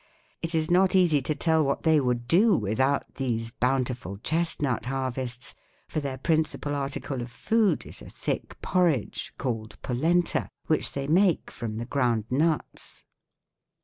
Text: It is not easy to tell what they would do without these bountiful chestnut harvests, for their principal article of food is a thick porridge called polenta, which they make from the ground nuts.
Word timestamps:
It 0.41 0.55
is 0.55 0.71
not 0.71 0.95
easy 0.95 1.21
to 1.21 1.35
tell 1.35 1.63
what 1.63 1.83
they 1.83 1.99
would 1.99 2.27
do 2.27 2.57
without 2.57 3.05
these 3.17 3.51
bountiful 3.51 4.17
chestnut 4.17 4.87
harvests, 4.87 5.53
for 5.87 5.99
their 5.99 6.17
principal 6.17 6.73
article 6.73 7.21
of 7.21 7.29
food 7.29 7.85
is 7.85 8.01
a 8.01 8.09
thick 8.09 8.59
porridge 8.63 9.31
called 9.37 9.79
polenta, 9.83 10.49
which 10.65 10.93
they 10.93 11.05
make 11.05 11.51
from 11.51 11.77
the 11.77 11.85
ground 11.85 12.25
nuts. 12.31 13.03